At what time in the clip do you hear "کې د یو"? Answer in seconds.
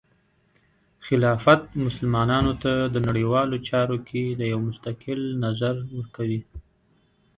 4.07-4.59